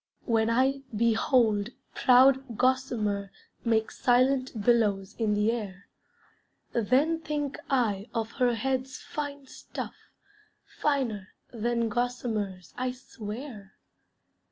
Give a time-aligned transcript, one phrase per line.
[0.25, 3.31] When I behold proud gossamer
[3.63, 5.89] Make silent billows in the air,
[6.73, 9.93] Then think I of her head's fine stuff,
[10.65, 13.73] Finer than gossamer's, I swear.